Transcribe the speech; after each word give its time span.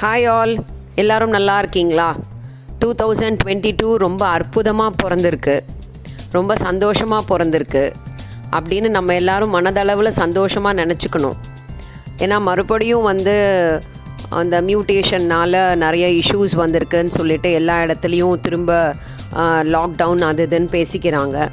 Hi 0.00 0.28
all 0.28 0.52
எல்லாரும் 0.94 1.30
நல்லா 1.30 1.58
இருக்கீங்களா? 1.58 2.16
டூ 2.78 2.94
தௌசண்ட் 2.94 3.36
டுவெண்ட்டி 3.44 3.72
டூ 3.76 3.96
ரொம்ப 3.96 4.26
அற்புதமாக 4.26 4.92
பிறந்திருக்கு. 5.02 5.60
ரொம்ப 6.30 6.56
சந்தோஷமாக 6.56 7.22
பிறந்திருக்கு. 7.30 7.92
அப்படின்னு 8.50 8.88
நம்ம 8.88 9.14
எல்லாரும் 9.14 9.54
மனதளவில் 9.54 10.08
சந்தோஷமாக 10.08 10.84
நினச்சிக்கணும். 10.84 11.36
ஏன்னா 12.18 12.40
மறுபடியும் 12.40 13.02
வந்து 13.02 13.34
அந்த 14.28 14.62
மியூட்டேஷன்னால் 14.62 15.74
நிறைய 15.74 16.06
இஷ்யூஸ் 16.08 16.54
வந்திருக்குன்னு 16.56 17.16
சொல்லிட்டு 17.18 17.52
எல்லா 17.52 17.82
இடத்துலையும் 17.82 18.40
திரும்ப 18.40 18.94
லாக்டவுன் 19.74 20.20
அது 20.20 20.46
இதுன்னு 20.50 20.68
பேசிக்கிறாங்க. 20.76 21.48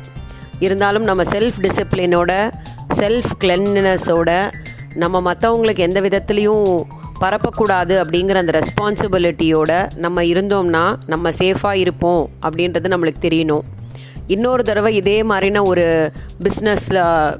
இருந்தாலும் 0.59 1.03
நம்ம 1.03 1.23
செல்ஃப் 1.23 1.59
டிசிப்ளினோட 1.61 2.31
செல்ஃப் 2.93 3.33
கிளென்லினஸோட 3.39 4.31
நம்ம 4.93 5.33
மற்றவங்களுக்கு 5.33 5.77
எந்த 5.77 6.01
விதத்துலேயும் 6.01 6.81
பரப்பக்கூடாது 7.21 7.95
அப்படிங்கிற 8.03 8.35
அந்த 8.35 8.59
ரெஸ்பான்சிபிலிட்டியோட 8.59 9.89
நம்ம 9.95 10.23
இருந்தோம்னா 10.23 10.95
நம்ம 11.05 11.29
சேஃபாக 11.29 11.73
இருப்போம் 11.73 12.29
அப்படின்றது 12.41 12.87
நம்மளுக்கு 12.93 13.21
தெரியணும். 13.21 13.65
இன்னொரு 14.27 14.63
தடவை 14.63 14.95
இதே 14.95 15.23
மாதிரின 15.23 15.61
ஒரு 15.63 16.11
பிஸ்னஸில் 16.43 16.99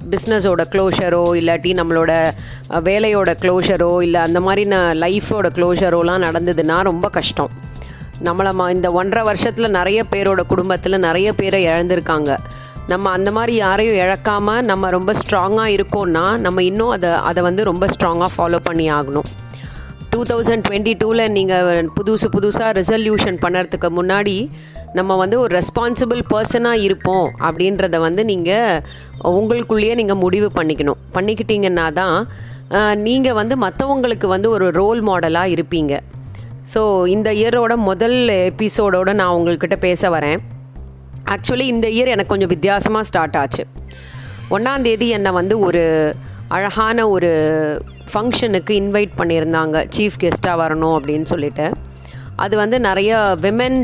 பிஸ்னஸோட 0.10 0.62
க்ளோஷரோ 0.74 1.24
இல்லாட்டி 1.40 1.72
நம்மளோட 1.80 2.12
வேலையோட 2.70 3.34
க்ளோஷரோ 3.42 4.02
இல்லை 4.02 4.22
அந்த 4.22 4.40
மாதிரின 4.40 4.76
லைஃபோட 5.04 5.50
க்ளோஷரோலாம் 5.58 6.26
நடந்ததுன்னா 6.28 6.82
ரொம்ப 6.82 7.10
கஷ்டம். 7.10 7.52
நம்மளை 8.24 8.52
ம 8.60 8.70
இந்த 8.70 8.92
ஒன்றரை 8.92 9.24
வருஷத்தில் 9.24 9.70
நிறைய 9.70 10.04
பேரோட 10.12 10.42
குடும்பத்தில் 10.42 11.04
நிறைய 11.08 11.34
பேரை 11.34 11.66
இழந்திருக்காங்க. 11.68 12.38
நம்ம 12.88 13.10
அந்த 13.10 13.32
மாதிரி 13.32 13.56
யாரையும் 13.56 13.96
இழக்காமல் 13.96 14.62
நம்ம 14.62 14.90
ரொம்ப 14.90 15.12
ஸ்ட்ராங்காக 15.22 15.76
இருக்கோம்னா 15.78 16.38
நம்ம 16.38 16.64
இன்னும் 16.64 16.90
அதை 16.90 17.10
அதை 17.10 17.44
வந்து 17.44 17.64
ரொம்ப 17.64 17.86
ஸ்ட்ராங்காக 17.86 18.32
ஃபாலோ 18.38 18.60
பண்ணி 18.64 18.92
ஆகணும். 18.92 19.30
டூ 20.14 20.20
தௌசண்ட் 20.30 20.64
டுவெண்ட்டி 20.66 20.94
டூவில் 21.02 21.24
நீங்கள் 21.38 21.90
புதுசு 21.98 22.28
புதுசாக 22.36 22.70
ரெசல்யூஷன் 22.78 23.38
பண்ணுறதுக்கு 23.44 23.90
முன்னாடி 23.98 24.36
நம்ம 24.98 25.16
வந்து 25.22 25.36
ஒரு 25.44 25.52
ரெஸ்பான்சிபிள் 25.60 26.22
பர்சனாக 26.32 26.84
இருப்போம் 26.86 27.28
அப்படின்றத 27.48 27.98
வந்து 28.06 28.22
நீங்கள் 28.32 28.82
உங்களுக்குள்ளேயே 29.32 29.96
நீங்கள் 30.00 30.20
முடிவு 30.24 30.48
பண்ணிக்கணும். 30.56 31.02
பண்ணிக்கிட்டீங்கன்னா 31.18 31.86
தான் 32.00 32.18
நீங்கள் 33.08 33.38
வந்து 33.40 33.58
மற்றவங்களுக்கு 33.66 34.30
வந்து 34.36 34.50
ஒரு 34.56 34.70
ரோல் 34.80 35.02
மாடலாக 35.10 35.54
இருப்பீங்க. 35.56 35.94
ஸோ 36.74 36.82
இந்த 37.16 37.30
இயரோட 37.42 37.76
முதல் 37.90 38.18
எபிசோடோடு 38.50 39.14
நான் 39.22 39.36
உங்கள்கிட்ட 39.38 39.78
பேச 39.88 40.10
வரேன். 40.16 40.40
ஆக்சுவலி 41.36 41.68
இந்த 41.76 41.88
இயர் 41.98 42.14
எனக்கு 42.16 42.34
கொஞ்சம் 42.34 42.54
வித்தியாசமாக 42.56 43.08
ஸ்டார்ட் 43.10 43.40
ஆச்சு. 43.44 43.66
ஒன்றாந்தேதி 44.56 45.08
என்னை 45.20 45.32
வந்து 45.40 45.56
ஒரு 45.68 45.84
அழகான 46.56 47.08
ஒரு 47.16 47.32
ஃபங்க்ஷனுக்கு 48.12 48.74
இன்வைட் 48.82 49.14
பண்ணியிருந்தாங்க. 49.20 49.78
சீஃப் 49.96 50.20
கெஸ்ட்டாக 50.24 50.60
வரணும் 50.64 50.96
அப்படின்னு 50.98 51.28
சொல்லிட்டு. 51.34 51.66
அது 52.44 52.56
வந்து 52.64 52.78
நிறைய 52.90 53.12
விமென் 53.46 53.80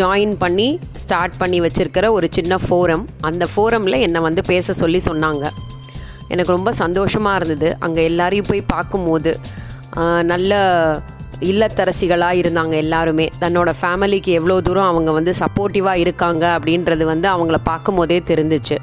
ஜாயின் 0.00 0.34
பண்ணி 0.42 0.66
ஸ்டார்ட் 1.02 1.36
பண்ணி 1.40 1.58
வச்சுருக்கிற 1.64 2.06
ஒரு 2.16 2.26
சின்ன 2.36 2.56
ஃபோரம் 2.64 3.04
அந்த 3.28 3.44
ஃபோரமில் 3.52 3.98
என்னை 4.06 4.20
வந்து 4.28 4.42
பேச 4.52 4.72
சொல்லி 4.82 5.00
சொன்னாங்க. 5.10 5.44
எனக்கு 6.34 6.54
ரொம்ப 6.56 6.70
சந்தோஷமாக 6.82 7.38
இருந்தது. 7.40 7.68
அங்கே 7.86 8.02
எல்லாரையும் 8.10 8.50
போய் 8.50 8.70
பார்க்கும்போது 8.74 9.32
நல்ல 10.32 10.52
இல்லத்தரசிகளாக 11.50 12.40
இருந்தாங்க 12.42 12.74
எல்லாருமே. 12.84 13.26
தன்னோட 13.42 13.70
ஃபேமிலிக்கு 13.80 14.30
எவ்வளோ 14.38 14.56
தூரம் 14.68 14.90
அவங்க 14.92 15.10
வந்து 15.18 15.32
சப்போர்ட்டிவாக 15.42 16.02
இருக்காங்க 16.04 16.44
அப்படின்றது 16.58 17.04
வந்து 17.12 17.28
அவங்கள 17.34 17.58
பார்க்கும்போதே 17.70 18.18
தெரிஞ்சிச்சு. 18.30 18.78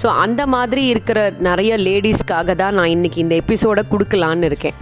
ஸோ 0.00 0.06
அந்த 0.24 0.42
மாதிரி 0.54 0.82
இருக்கிற 0.92 1.18
நிறைய 1.48 1.72
லேடிஸ்க்காக 1.86 2.54
தான் 2.62 2.76
நான் 2.78 2.92
இன்னைக்கு 2.94 3.18
இந்த 3.24 3.34
எபிசோடை 3.42 3.82
கொடுக்கலான்னு 3.92 4.48
இருக்கேன். 4.50 4.76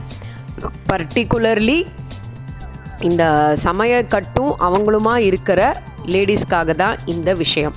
பர்டிகுலர்லி 0.91 1.79
இந்த 3.09 3.25
சமய 3.65 3.95
கட்டும் 4.15 4.53
அவங்களுமா 4.67 5.15
இருக்கிற 5.31 5.61
லேடிஸ்க்காக 6.15 6.75
தான் 6.83 6.97
இந்த 7.15 7.31
விஷயம். 7.42 7.77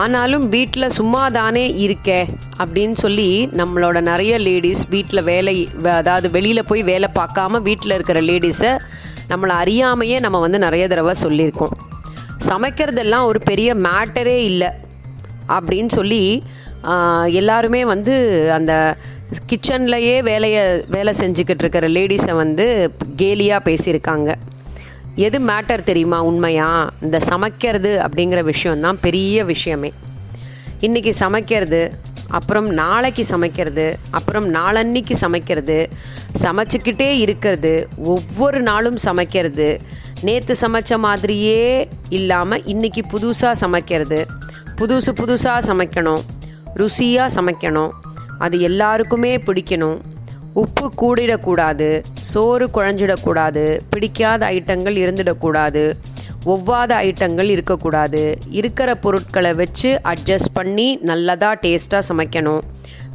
ஆனாலும் 0.00 0.44
வீட்டில் 0.54 0.94
சும்மா 0.98 1.22
தானே 1.38 1.64
இருக்கே 1.84 2.18
அப்படின்னு 2.62 2.96
சொல்லி 3.04 3.28
நம்மளோட 3.60 3.98
நிறைய 4.10 4.34
லேடிஸ் 4.46 4.82
வீட்டில் 4.94 5.26
வேலை 5.30 5.54
அதாவது 6.00 6.28
வெளியில் 6.36 6.68
போய் 6.68 6.82
வேலை 6.90 7.08
பார்க்காம 7.18 7.60
வீட்டில் 7.68 7.96
இருக்கிற 7.96 8.20
லேடிஸை 8.28 8.72
நம்மளை 9.32 9.54
அறியாமையே 9.62 10.18
நம்ம 10.26 10.38
வந்து 10.44 10.58
நிறைய 10.66 10.84
தடவை 10.92 11.14
சொல்லியிருக்கோம். 11.24 11.74
சமைக்கிறதெல்லாம் 12.50 13.26
ஒரு 13.30 13.40
பெரிய 13.50 13.70
மேட்டரே 13.86 14.38
இல்லை. 14.50 14.70
அப்படின்னு 15.56 15.92
சொல்லி 15.98 16.22
எல்லாருமே 17.40 17.80
வந்து 17.92 18.14
அந்த 18.52 18.72
கிச்சன்லையே 19.50 20.14
வேலையை 20.22 20.62
வேலை 20.88 21.12
செஞ்சுக்கிட்டு 21.18 21.64
இருக்கிற 21.64 21.88
லேடிஸை 21.88 22.34
வந்து 22.34 22.66
கேலியாக 23.16 23.66
பேசியிருக்காங்க. 23.68 24.30
எது 25.26 25.38
மேட்டர் 25.38 25.88
தெரியுமா 25.90 26.18
உண்மையா? 26.22 26.68
இந்த 27.02 27.20
சமைக்கிறது 27.30 27.90
அப்படிங்கிற 28.04 28.42
விஷயம்தான் 28.42 28.98
பெரிய 29.00 29.44
விஷயமே. 29.44 29.90
இன்றைக்கி 30.86 31.12
சமைக்கிறது 31.22 31.82
அப்புறம் 32.38 32.68
நாளைக்கு 32.72 33.22
சமைக்கிறது 33.24 33.86
அப்புறம் 34.10 34.46
நாளன்னைக்கு 34.54 35.14
சமைக்கிறது 35.22 35.78
சமைச்சிக்கிட்டே 36.42 37.08
இருக்கிறது 37.24 37.72
ஒவ்வொரு 38.14 38.60
நாளும் 38.62 38.96
சமைக்கிறது 38.96 39.68
நேற்று 40.22 40.54
சமைச்ச 40.60 40.98
மாதிரியே 40.98 41.88
இல்லாமல் 42.08 42.64
இன்றைக்கி 42.72 43.02
புதுசாக 43.12 43.60
சமைக்கிறது 43.64 44.20
புதுசு 44.80 45.10
புதுசாக 45.14 45.58
சமைக்கணும். 45.66 46.20
ருசியாக 46.76 47.28
சமைக்கணும். 47.34 47.90
அது 48.38 48.60
எல்லாருக்குமே 48.60 49.36
பிடிக்கணும். 49.36 49.98
உப்பு 50.52 50.92
கூடிடக்கூடாது. 51.02 52.04
சோறு 52.20 52.66
குழஞ்சிடக்கூடாது. 52.66 53.80
பிடிக்காத 53.90 54.50
ஐட்டங்கள் 54.50 54.96
இருந்துடக்கூடாது. 55.02 55.92
ஒவ்வாத 56.46 56.94
ஐட்டங்கள் 56.96 57.48
இருக்கக்கூடாது. 57.48 58.38
இருக்கிற 58.50 58.94
பொருட்களை 58.94 59.54
வச்சு 59.54 60.00
அட்ஜஸ்ட் 60.04 60.52
பண்ணி 60.52 60.98
நல்லதாக 61.02 61.58
டேஸ்ட்டாக 61.62 62.02
சமைக்கணும். 62.08 62.60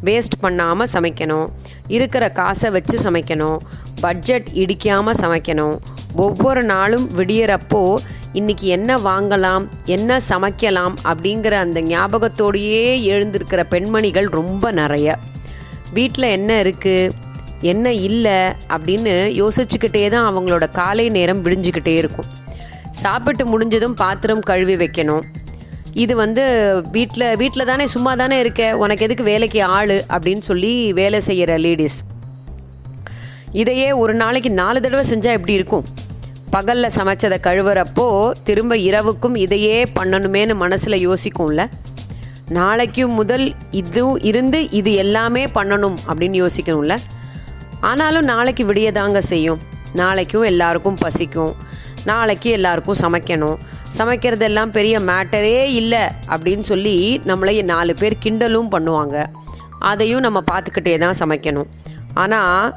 வேஸ்ட் 0.03 0.37
பண்ணாமல் 0.39 0.87
சமைக்கணும். 0.93 1.49
இருக்கிற 1.87 2.29
காசை 2.29 2.69
வச்சு 2.69 3.11
சமைக்கணும். 3.11 3.57
பட்ஜெட் 3.99 4.47
இடிக்காமல் 4.53 5.19
சமைக்கணும். 5.19 5.77
ஒவ்வொரு 6.15 6.63
நாளும் 6.63 7.09
விடியறப்போ 7.17 7.95
இன்னைக்கு 8.39 8.67
என்ன 8.75 8.91
வாங்கலாம் 8.97 9.65
என்ன 9.95 10.17
சமைக்கலாம் 10.29 10.95
அப்படிங்கிற 11.09 11.53
அந்த 11.65 11.79
ஞாபகத்தோடையே 11.91 12.81
எழுந்திருக்கிற 13.11 13.61
பெண்மணிகள் 13.73 14.27
ரொம்ப 14.39 14.71
நிறைய. 14.79 15.07
வீட்டில் 15.97 16.27
என்ன 16.37 16.49
இருக்குது 16.63 17.13
என்ன 17.71 17.93
இல்லை 18.07 18.39
அப்படின்னு 18.75 19.13
யோசிச்சுக்கிட்டே 19.41 20.03
தான் 20.15 20.27
அவங்களோட 20.31 20.65
காலை 20.79 21.05
நேரம் 21.17 21.43
விடிஞ்சுக்கிட்டே 21.45 21.95
இருக்கும். 22.01 22.29
சாப்பிட்டு 23.03 23.45
முடிஞ்சதும் 23.51 23.95
பாத்திரம் 24.03 24.43
கழுவி 24.49 24.75
வைக்கணும். 24.83 25.23
இது 26.03 26.15
வந்து 26.23 26.43
வீட்டில் 26.97 27.27
வீட்டில் 27.41 27.69
தானே 27.71 27.87
சும்மா 27.95 28.13
தானே 28.23 28.39
இருக்க 28.39 28.63
உனக்கு 28.83 29.05
எதுக்கு 29.07 29.29
வேலைக்கு 29.31 29.61
ஆள் 29.77 29.97
அப்படின்னு 30.15 30.45
சொல்லி 30.51 30.73
வேலை 31.01 31.21
செய்கிற 31.29 31.57
லேடிஸ் 31.65 31.99
இதையே 33.63 33.89
ஒரு 34.03 34.13
நாளைக்கு 34.23 34.51
நாலு 34.63 34.79
தடவை 34.81 35.05
செஞ்சால் 35.11 35.37
எப்படி 35.39 35.53
இருக்கும்? 35.59 35.85
பகலில் 36.55 36.95
சமைச்சதை 36.95 37.37
கழுவுறப்போ 37.45 38.05
திரும்ப 38.47 38.73
இரவுக்கும் 38.87 39.33
இதையே 39.43 39.77
பண்ணணுமேன்னு 39.97 40.53
மனசில் 40.61 40.95
யோசிக்கும்ல? 41.07 41.61
நாளைக்கும் 42.57 43.15
முதல் 43.19 43.45
இதுவும் 43.79 44.19
இருந்து 44.29 44.59
இது 44.79 44.91
எல்லாமே 45.03 45.43
பண்ணணும் 45.57 45.97
அப்படின்னு 46.07 46.37
யோசிக்கணும்ல? 46.43 46.95
ஆனாலும் 47.89 48.27
நாளைக்கு 48.31 48.65
விடியதாங்க 48.69 49.21
செய்யும். 49.31 49.59
நாளைக்கும் 50.01 50.45
எல்லாருக்கும் 50.51 50.99
பசிக்கும். 51.03 51.53
நாளைக்கு 52.11 52.51
எல்லாருக்கும் 52.57 52.99
சமைக்கணும். 53.01 53.57
சமைக்கிறதெல்லாம் 53.97 54.71
பெரிய 54.77 54.95
மேட்டரே 55.09 55.59
இல்லை 55.81 56.03
அப்படின்னு 56.35 56.67
சொல்லி 56.71 56.95
நம்மளை 57.31 57.55
நாலு 57.73 57.95
பேர் 58.03 58.21
கிண்டலும் 58.25 58.71
பண்ணுவாங்க. 58.75 59.25
அதையும் 59.91 60.25
நம்ம 60.27 60.41
பார்த்துக்கிட்டே 60.51 60.95
தான் 61.05 61.19
சமைக்கணும். 61.23 61.69
ஆனால் 62.23 62.73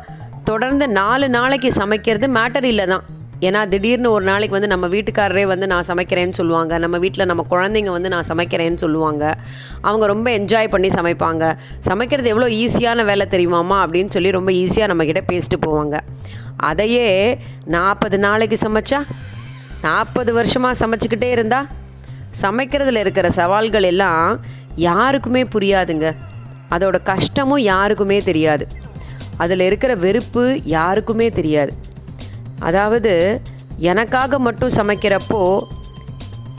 தொடர்ந்து 0.51 0.89
நாலு 1.01 1.29
நாளைக்கு 1.39 1.73
சமைக்கிறது 1.81 2.29
மேட்டர் 2.41 2.69
இல்லை 2.73 2.87
தான் 2.95 3.07
ஏன்னா 3.41 3.69
திடீர்னு 3.69 4.11
ஒரு 4.11 4.25
நாளைக்கு 4.25 4.51
வந்து 4.51 4.69
நம்ம 4.69 4.89
வீட்டுக்காரரே 4.89 5.47
வந்து 5.47 5.67
நான் 5.67 5.85
சமைக்கிறேன்னு 5.89 6.31
சொல்லுவாங்க 6.31 6.79
நம்ம 6.79 6.99
வீட்டில் 6.99 7.27
நம்ம 7.27 7.47
குழந்தைங்க 7.51 7.91
வந்து 7.91 8.09
நான் 8.09 8.27
சமைக்கிறேன்னு 8.29 8.75
சொல்லுவாங்க 8.75 9.35
அவங்க 9.81 10.07
ரொம்ப 10.07 10.31
என்ஜாய் 10.31 10.69
பண்ணி 10.69 10.89
சமைப்பாங்க. 10.89 11.57
சமைக்கிறது 11.81 12.29
எவ்வளோ 12.29 12.49
ஈஸியான 12.55 13.05
வேலை 13.05 13.27
தெரியுமாம்மா? 13.31 13.79
அப்படின்னு 13.85 14.09
சொல்லி 14.09 14.31
ரொம்ப 14.31 14.51
ஈஸியாக 14.51 14.91
நம்மக்கிட்ட 14.91 15.21
பேசிட்டு 15.33 15.59
போவாங்க. 15.67 16.01
அதையே 16.57 17.39
நாற்பது 17.65 18.19
நாளைக்கு 18.19 18.69
சமைச்சா 18.69 19.01
நாற்பது 19.83 20.33
வருஷமாக 20.33 20.87
சமைச்சிக்கிட்டே 20.87 21.31
இருந்தா 21.31 21.67
சமைக்கிறதுல 22.43 22.97
இருக்கிற 22.97 23.31
சவால்கள் 23.31 23.83
எல்லாம் 23.83 24.41
யாருக்குமே 24.75 25.43
புரியாதுங்க. 25.43 26.17
அதோட 26.71 27.03
கஷ்டமும் 27.03 27.59
யாருக்குமே 27.59 28.19
தெரியாது. 28.21 28.67
அதில் 29.37 29.61
இருக்கிற 29.61 29.95
வெறுப்பு 29.95 30.61
யாருக்குமே 30.65 31.29
தெரியாது. 31.29 31.73
அதாவது 32.59 33.41
எனக்காக 33.79 34.39
மட்டும் 34.39 34.69
சமைக்கிறப்போ 34.69 35.67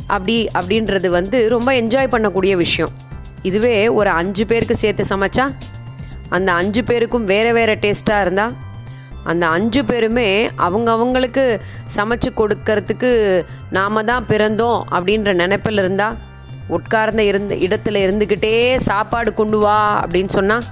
அப்படி 0.07 0.49
அப்படின்றது 0.53 1.09
வந்து 1.09 1.49
ரொம்ப 1.49 1.73
என்ஜாய் 1.73 2.11
பண்ணக்கூடிய 2.11 2.55
விஷயம். 2.55 2.89
இதுவே 3.41 3.89
ஒரு 3.89 4.09
அஞ்சு 4.09 4.45
பேருக்கு 4.45 4.75
சேர்த்து 4.75 5.03
சமைச்சா 5.03 5.53
அந்த 6.29 6.51
அஞ்சு 6.51 6.83
பேருக்கும் 6.83 7.25
வேறு 7.25 7.53
வேறு 7.53 7.75
டேஸ்ட்டாக 7.75 8.21
இருந்தால் 8.21 8.55
அந்த 9.23 9.47
அஞ்சு 9.47 9.83
பேருமே 9.83 10.49
அவங்க 10.55 10.91
அவங்களுக்கு 10.91 11.61
சமைச்சு 11.95 12.29
கொடுக்கறதுக்கு 12.35 13.43
நாம 13.69 14.03
தான் 14.03 14.25
பிறந்தோம் 14.25 14.83
அப்படின்ற 14.91 15.33
நினைப்பில் 15.33 15.77
இருந்தால் 15.77 16.17
உட்கார்ந்த 16.67 17.23
இருந்த 17.23 17.55
இடத்துல 17.55 17.95
இருந்துக்கிட்டே 17.95 18.75
சாப்பாடு 18.77 19.33
கொண்டு 19.33 19.57
வா 19.57 20.01
அப்படின்னு 20.01 20.27
சொன்னால் 20.27 20.63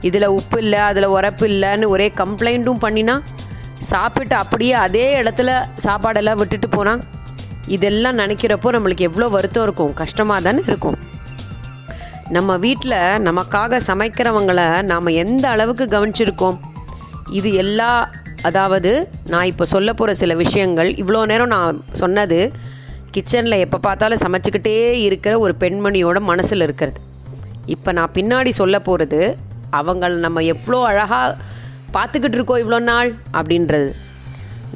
இதில் 0.00 0.26
உப்பு 0.26 0.58
இல்லை 0.58 0.78
அதில் 0.78 1.04
உரப்பு 1.04 1.46
இல்லைன்னு 1.48 1.88
ஒரே 1.88 2.12
கம்ப்ளைண்ட்டும் 2.16 2.82
பண்ணினா 2.82 3.22
சாப்பிட்டு 3.78 4.34
அப்படியே 4.34 4.72
அதே 4.72 5.22
இடத்துல 5.22 5.50
சாப்பாடெல்லாம் 5.84 6.40
விட்டுட்டு 6.40 6.68
போனால் 6.68 7.02
இதெல்லாம் 7.66 8.18
நினைக்கிறப்போ 8.18 8.68
நம்மளுக்கு 8.76 9.06
எவ்வளோ 9.08 9.28
வருத்தம் 9.28 9.62
இருக்கும் 9.62 9.94
கஷ்டமாக 9.94 10.40
தானே 10.40 10.62
இருக்கும். 10.66 10.98
நம்ம 12.28 12.56
வீட்டில் 12.56 12.98
நமக்காக 13.28 13.80
சமைக்கிறவங்களை 13.86 14.82
நாம் 14.82 15.06
எந்த 15.06 15.48
அளவுக்கு 15.48 15.84
கவனிச்சிருக்கோம்? 15.84 16.56
இது 17.30 17.54
எல்லா 17.54 18.10
அதாவது 18.42 19.08
நான் 19.28 19.44
இப்போ 19.44 19.64
சொல்ல 19.64 19.92
போகிற 19.92 20.14
சில 20.14 20.34
விஷயங்கள் 20.34 20.90
இவ்வளோ 20.92 21.26
நேரம் 21.26 21.48
நான் 21.48 21.84
சொன்னது 21.92 22.52
கிச்சனில் 23.14 23.58
எப்போ 23.58 23.78
பார்த்தாலும் 23.78 24.22
சமைச்சிக்கிட்டே 24.24 24.92
இருக்கிற 24.92 25.38
ஒரு 25.38 25.54
பெண்மணியோட 25.60 26.20
மனசில் 26.20 26.60
இருக்கிறது. 26.60 27.00
இப்போ 27.66 27.92
நான் 27.92 28.12
பின்னாடி 28.14 28.48
சொல்ல 28.48 28.80
போகிறது 28.80 29.38
அவங்கள 29.72 30.16
நம்ம 30.16 30.42
எவ்வளோ 30.42 30.84
அழகாக 30.84 31.36
பார்த்துக்கிட்டு 31.96 32.36
இருக்கோம் 32.38 32.62
இவ்வளோ 32.62 32.80
நாள் 32.90 33.10
அப்படின்றது. 33.38 33.90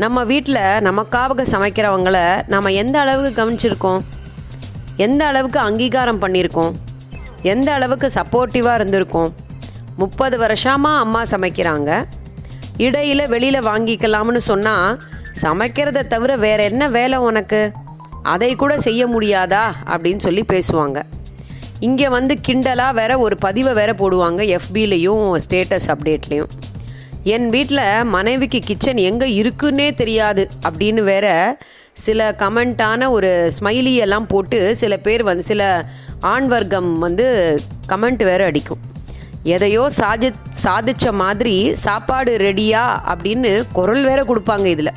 நம்ம 0.02 0.24
வீட்டில் 0.24 0.62
நமக்காக 0.88 1.44
சமைக்கிறவங்கள 1.54 2.18
நம்ம 2.52 2.72
எந்த 2.82 2.96
அளவுக்கு 3.00 3.32
கவனிச்சிருக்கோம்? 3.40 4.00
எந்த 5.06 5.22
அளவுக்கு 5.26 5.60
அங்கீகாரம் 5.60 6.22
பண்ணியிருக்கோம் 6.22 6.72
எந்த 7.42 7.68
அளவுக்கு 7.72 8.10
சப்போர்ட்டிவாக 8.14 8.78
இருந்திருக்கோம்? 8.78 9.30
முப்பது 9.96 10.38
வருஷமாக 10.38 11.02
அம்மா 11.04 11.22
சமைக்கிறாங்க. 11.22 11.90
இடையில் 12.86 13.24
வெளியில் 13.28 13.66
வாங்கிக்கலாம்னு 13.68 14.42
சொன்னால் 14.50 14.98
சமைக்கிறத 15.42 16.06
தவிர 16.06 16.36
வேற 16.36 16.62
என்ன 16.62 16.88
வேலை 16.88 17.18
உனக்கு? 17.28 17.62
அதை 18.22 18.50
கூட 18.62 18.72
செய்ய 18.78 19.02
முடியாதா? 19.06 19.64
அப்படின்னு 19.92 20.22
சொல்லி 20.26 20.44
பேசுவாங்க. 20.52 20.98
இங்கே 21.88 22.08
வந்து 22.08 22.34
கிண்டலாக 22.48 22.94
வேற 22.94 23.12
ஒரு 23.18 23.38
பதிவை 23.38 23.72
வேற 23.72 23.92
போடுவாங்க 23.92 24.40
எஃபிலையும் 24.56 25.26
ஸ்டேட்டஸ் 25.44 25.90
அப்டேட்லேயும் 25.92 26.50
என் 27.24 27.50
வீட்டில் 27.50 28.04
மனைவிக்கு 28.04 28.58
கிச்சன் 28.58 28.96
எங்கே 28.96 29.42
இருக்குன்னே 29.42 29.94
தெரியாது 29.94 30.48
அப்படின்னு 30.68 31.02
வேற 31.02 31.58
சில 31.92 32.36
கமெண்ட்டான 32.38 33.10
ஒரு 33.10 33.52
ஸ்மைலி 33.60 33.94
எல்லாம் 33.94 34.26
போட்டு 34.26 34.76
சில 34.76 34.96
பேர் 34.96 35.22
வந்து 35.22 35.42
சில 35.42 35.84
ஆண் 36.20 36.46
வர்க்கம் 36.46 36.98
வந்து 36.98 37.60
கமெண்ட் 37.88 38.24
வேற 38.24 38.44
அடிக்கும். 38.44 38.78
எதையோ 39.42 39.90
சாதி 39.90 40.30
சாதிச்ச 40.62 41.12
மாதிரி 41.12 41.74
சாப்பாடு 41.74 42.36
ரெடியா 42.36 42.82
அப்படின்னு 43.12 43.62
குரல் 43.72 44.02
வேற 44.02 44.22
கொடுப்பாங்க 44.22 44.64
இதில். 44.64 44.92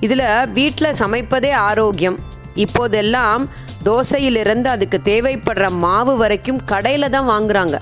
இதில் 0.00 0.48
வீட்டில் 0.52 0.98
சமைப்பதே 0.98 1.50
ஆரோக்கியம். 1.50 2.18
இப்போதெல்லாம் 2.54 3.48
தோசையிலிருந்து 3.84 4.64
அதுக்கு 4.64 5.00
தேவைப்படுற 5.04 5.70
மாவு 5.70 6.16
வரைக்கும் 6.16 6.64
கடையில் 6.64 7.10
தான் 7.10 7.28
வாங்குறாங்க. 7.28 7.78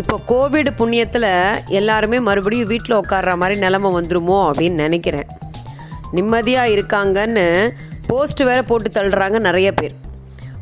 இப்போ 0.00 0.16
கோவிட் 0.30 0.68
புண்ணியத்தில் 0.78 1.30
எல்லாருமே 1.78 2.18
மறுபடியும் 2.28 2.70
வீட்டில் 2.72 2.96
உட்கார்ற 2.96 3.32
மாதிரி 3.36 3.54
நிலமை 3.60 3.90
வந்துருமோ 3.90 4.38
அப்படின்னு 4.48 4.82
நினைக்கிறேன். 4.86 5.28
நிம்மதியாக 6.16 6.72
இருக்காங்கன்னு 6.74 7.46
போஸ்ட் 8.08 8.42
வேற 8.48 8.60
போட்டு 8.62 8.90
தள்ளுறாங்க 8.90 9.38
நிறைய 9.38 9.68
பேர். 9.72 9.94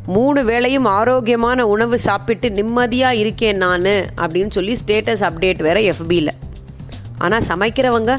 மூணு 0.07 0.41
வேளையும் 0.51 0.87
ஆரோக்கியமான 0.99 1.67
உணவு 1.75 1.97
சாப்பிட்டு 1.99 2.49
நிம்மதியாக 2.51 3.21
இருக்கேன் 3.23 3.61
நான் 3.65 3.91
அப்படின்னு 4.23 4.53
சொல்லி 4.59 4.75
ஸ்டேட்டஸ் 4.83 5.25
அப்டேட் 5.29 5.63
வேற 5.69 5.81
எஃபியில் 5.93 6.33
ஆனால் 7.19 7.47
சமைக்கிறவங்க 7.51 8.15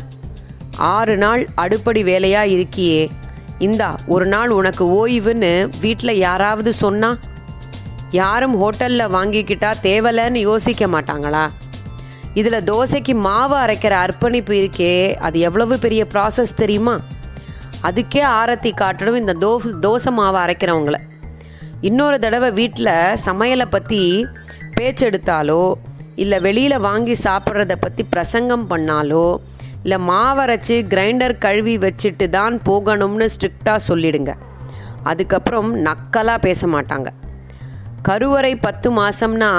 ஆறு 0.95 1.15
நாள் 1.17 1.41
அடுப்படி 1.63 2.03
வேலையாக 2.11 2.53
இருக்கியே. 2.55 3.01
இந்தா 3.67 3.89
ஒரு 4.13 4.25
நாள் 4.25 4.49
உனக்கு 4.59 4.83
ஓய்வுன்னு 4.99 5.53
வீட்டில் 5.83 6.21
யாராவது 6.27 6.73
சொன்னா 6.83 7.09
யாரும் 8.21 8.55
ஹோட்டலில் 8.61 9.13
வாங்கிக்கிட்டா 9.15 9.69
தேவலைன்னு 9.87 10.41
யோசிக்க 10.49 10.85
மாட்டாங்களா? 10.95 11.45
இதில் 12.39 12.65
தோசைக்கு 12.69 13.13
மாவு 13.25 13.55
அரைக்கிற 13.63 13.93
அர்ப்பணிப்பு 14.05 14.53
இருக்கே 14.61 14.93
அது 15.27 15.37
எவ்வளவு 15.47 15.75
பெரிய 15.85 16.01
ப்ராசஸ் 16.13 16.59
தெரியுமா? 16.61 16.95
அதுக்கே 17.87 18.21
ஆரத்தி 18.39 18.71
காட்டணும் 18.81 19.19
இந்த 19.21 19.33
தோ 19.43 19.51
தோசை 19.85 20.11
மாவை 20.19 20.39
அரைக்கிறவங்கள. 20.45 20.97
இன்னொரு 21.89 22.17
தடவை 22.23 22.49
வீட்டில் 22.59 22.93
சமையலை 23.25 23.67
பற்றி 23.75 24.01
பேச்செடுத்தாலோ 24.77 25.63
இல்லை 26.23 26.37
வெளியில் 26.45 26.83
வாங்கி 26.87 27.15
சாப்பிட்றத 27.23 27.73
பற்றி 27.83 28.03
பிரசங்கம் 28.13 28.65
பண்ணாலோ 28.71 29.25
இல்லை 29.83 29.97
மாவரைச்சி 30.09 30.75
கிரைண்டர் 30.93 31.35
கழுவி 31.45 31.75
வச்சுட்டு 31.85 32.25
தான் 32.37 32.55
போகணும்னு 32.69 33.25
ஸ்ட்ரிக்டாக 33.33 33.79
சொல்லிடுங்க. 33.89 34.31
அதுக்கப்புறம் 35.11 35.69
நக்கலாக 35.87 36.45
பேச 36.47 36.67
மாட்டாங்க. 36.75 37.09
கருவறை 38.07 38.55
பத்து 38.55 38.87
மாசம்னா 38.97 39.49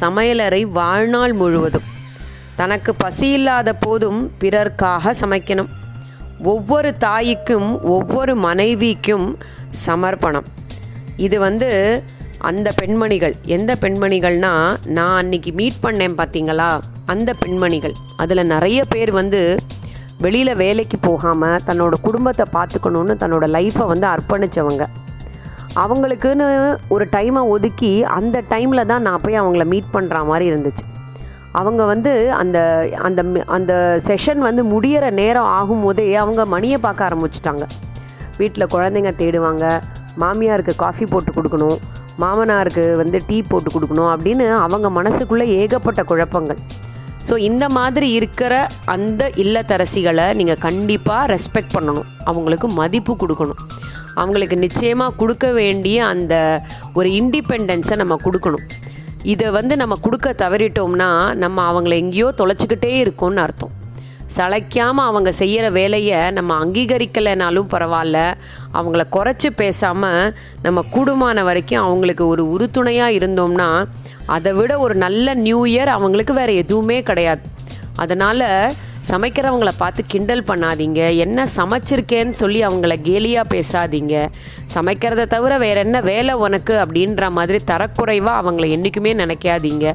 சமையலறை 0.00 0.60
வாழ்நாள் 0.78 1.32
முழுவதும். 1.32 1.84
தனக்கு 2.56 2.94
பசி 2.94 3.30
இல்லாத 3.30 3.74
போதும் 3.74 4.32
பிறர்க்காக 4.40 5.12
சமைக்கணும். 5.20 5.68
ஒவ்வொரு 6.42 6.96
தாய்க்கும் 6.96 7.68
ஒவ்வொரு 7.82 8.34
மனைவிக்கும் 8.36 9.38
சமர்ப்பணம். 9.86 10.48
இது 11.16 11.38
வந்து 11.38 11.70
அந்த 12.38 12.72
பெண்மணிகள். 12.80 13.36
எந்த 13.56 13.76
பெண்மணிகள்னா 13.80 14.52
நான் 14.84 15.16
அன்னைக்கு 15.16 15.52
மீட் 15.52 15.82
பண்ணேன் 15.82 16.18
பார்த்தீங்களா 16.20 16.70
அந்த 17.04 17.32
பெண்மணிகள். 17.32 17.94
அதில் 18.16 18.50
நிறைய 18.54 18.84
பேர் 18.84 19.10
வந்து 19.10 19.56
வெளியில் 20.18 20.54
வேலைக்கு 20.54 20.98
போகாமல் 20.98 21.62
தன்னோட 21.66 21.94
குடும்பத்தை 22.02 22.46
பார்த்துக்கணுன்னு 22.52 23.16
தன்னோட 23.22 23.46
லைஃப்பை 23.58 23.86
வந்து 23.86 24.06
அர்ப்பணித்தவங்க 24.06 24.84
அவங்களுக்குன்னு 25.76 26.76
ஒரு 26.88 27.06
டைமை 27.12 27.48
ஒதுக்கி 27.48 28.04
அந்த 28.04 28.42
டைமில் 28.48 28.86
தான் 28.86 29.02
நான் 29.02 29.20
போய் 29.20 29.40
அவங்கள 29.40 29.64
மீட் 29.64 29.84
பண்ணுற 29.92 30.24
மாதிரி 30.24 30.54
இருந்துச்சு. 30.54 31.00
அவங்க 31.52 31.84
வந்து 31.84 32.32
அந்த 32.32 32.88
அந்த 32.98 33.22
மி- 33.22 33.44
அந்த 33.46 34.00
செஷன் 34.06 34.36
வந்து 34.36 34.64
முடியிற 34.64 35.10
நேரம் 35.10 35.44
ஆகும்போதே 35.44 36.12
அவங்க 36.12 36.46
மணியை 36.46 36.78
பார்க்க 36.78 37.08
ஆரம்பிச்சிட்டாங்க. 37.08 37.62
வீட்டில் 38.36 38.66
குழந்தைங்க 38.66 39.12
தேடுவாங்க 39.14 39.80
மாமியாருக்கு 40.20 40.76
காஃபி 40.76 41.06
போட்டு 41.06 41.32
கொடுக்கணும் 41.32 41.76
மாமனாருக்கு 42.20 42.92
வந்து 42.92 43.20
டீ 43.26 43.42
போட்டு 43.42 43.80
கொடுக்கணும் 43.80 44.16
அப்படின்னு 44.16 44.54
அவங்க 44.54 45.02
மனசுக்குள்ளே 45.02 45.44
ஏகப்பட்ட 45.44 46.04
குழப்பங்கள். 46.04 46.58
ஸோ 47.30 47.36
இந்த 47.36 47.68
மாதிரி 47.68 48.10
இருக்கிற 48.10 48.66
அந்த 48.84 49.30
இல்லத்தரசிகளை 49.34 50.34
நீங்கள் 50.34 50.58
கண்டிப்பாக 50.58 51.34
ரெஸ்பெக்ட் 51.34 51.74
பண்ணணும். 51.74 52.04
அவங்களுக்கு 52.24 52.68
மதிப்பு 52.68 53.16
கொடுக்கணும். 53.20 53.60
அவங்களுக்கு 54.14 54.56
நிச்சயமாக 54.56 55.16
கொடுக்க 55.20 55.46
வேண்டிய 55.60 55.98
அந்த 56.12 56.34
ஒரு 56.94 57.10
இண்டிபெண்டன்ஸை 57.20 57.96
நம்ம 58.02 58.18
கொடுக்கணும். 58.24 58.66
இதை 59.32 59.48
வந்து 59.50 59.74
நம்ம 59.82 59.94
கொடுக்க 60.06 60.34
தவறிட்டோம்னா 60.42 61.10
நம்ம 61.42 61.58
அவங்கள 61.72 61.94
எங்கேயோ 62.04 62.28
தொலைச்சிக்கிட்டே 62.40 62.92
இருக்கோம்னு 63.02 63.42
அர்த்தம். 63.46 63.74
சளைக்காமல் 64.36 65.08
அவங்க 65.08 65.30
செய்கிற 65.38 65.64
வேலையை 65.70 66.18
நம்ம 66.36 66.50
அங்கீகரிக்கலைனாலும் 66.64 67.68
பரவாயில்ல. 67.74 68.18
அவங்கள 68.78 69.02
குறைச்சி 69.16 69.48
பேசாமல் 69.60 70.32
நம்ம 70.66 70.84
கூடுமான 70.94 71.42
வரைக்கும் 71.48 71.84
அவங்களுக்கு 71.86 72.24
ஒரு 72.26 72.44
உறுதுணையாக 72.54 73.16
இருந்தோம்னா 73.18 73.68
அதை 74.36 74.52
விட 74.58 74.72
ஒரு 74.84 74.94
நல்ல 75.04 75.34
நியூ 75.46 75.60
இயர் 75.72 75.90
அவங்களுக்கு 75.96 76.34
வேறு 76.40 76.54
எதுவுமே 76.62 76.98
கிடையாது. 77.02 77.44
அதனால் 78.02 78.46
சமைக்கிறவங்கள 79.10 79.70
பார்த்து 79.80 80.02
கிண்டல் 80.12 80.42
பண்ணாதீங்க. 80.50 81.00
என்ன 81.24 81.46
சமைச்சிருக்கேன்னு 81.56 82.34
சொல்லி 82.40 82.60
அவங்கள 82.68 82.94
கேலியாக 83.08 83.52
பேசாதீங்க. 83.54 84.14
சமைக்கிறத 84.74 85.26
தவிர 85.34 85.52
வேற 85.64 85.78
என்ன 85.86 86.00
வேலை 86.10 86.34
உனக்கு 86.46 86.74
அப்படின்ற 86.84 87.30
மாதிரி 87.38 87.60
தரக்குறைவாக 87.70 88.40
அவங்கள 88.42 88.66
என்றைக்குமே 88.76 89.14
நினைக்காதீங்க. 89.22 89.86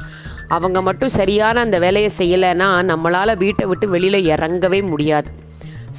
அவங்க 0.56 0.82
மட்டும் 0.88 1.16
சரியான 1.20 1.62
அந்த 1.66 1.78
வேலையை 1.86 2.12
செய்யலைன்னா 2.20 2.68
நம்மளால் 2.92 3.40
வீட்டை 3.44 3.66
விட்டு 3.72 3.88
வெளியில் 3.96 4.28
இறங்கவே 4.34 4.82
முடியாது. 4.92 5.30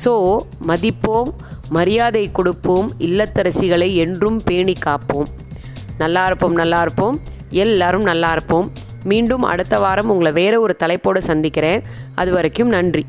ஸோ 0.03 0.13
மதிப்போம் 0.71 1.31
மரியாதை 1.77 2.23
கொடுப்போம் 2.39 2.89
இல்லத்தரசிகளை 3.07 3.89
என்றும் 4.05 4.39
பேணி 4.49 4.75
காப்போம். 4.87 5.29
நல்லா 6.03 6.23
இருப்போம் 6.29 6.57
நல்லா 6.63 6.81
இருப்போம். 6.85 7.17
எல்லாரும் 7.65 8.07
நல்லா 8.11 8.31
இருப்போம். 8.37 8.69
மீண்டும் 9.09 9.47
அடுத்த 9.53 9.79
வாரம் 9.79 10.11
உங்களை 10.11 10.33
வேற 10.33 10.55
ஒரு 10.61 10.75
தலைப்போடு 10.77 11.21
சந்திக்கிறேன். 11.23 11.83
அது 12.15 12.33
வரைக்கும் 12.33 12.69
நன்றி. 12.69 13.05